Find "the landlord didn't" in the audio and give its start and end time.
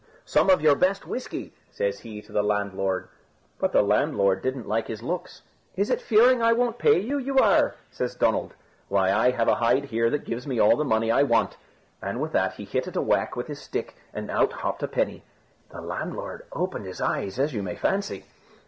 3.71-4.67